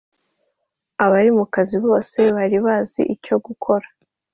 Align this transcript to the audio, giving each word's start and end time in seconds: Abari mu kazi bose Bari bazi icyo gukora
Abari 1.03 1.29
mu 1.37 1.45
kazi 1.53 1.77
bose 1.85 2.19
Bari 2.35 2.57
bazi 2.65 3.01
icyo 3.15 3.35
gukora 3.45 3.87